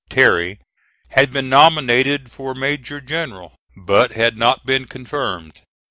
[0.09, 0.59] Terry
[1.09, 5.61] had been nominated for major general, but had not been confirmed.